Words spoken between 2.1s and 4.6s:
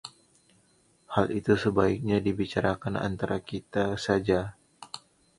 dibicarakan antara kita saja